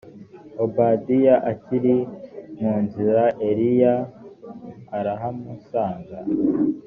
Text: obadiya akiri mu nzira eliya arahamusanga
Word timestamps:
obadiya 0.63 1.35
akiri 1.51 1.97
mu 2.59 2.73
nzira 2.83 3.23
eliya 3.49 3.95
arahamusanga 4.97 6.17